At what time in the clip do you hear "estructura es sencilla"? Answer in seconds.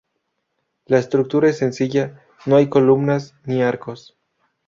0.97-2.25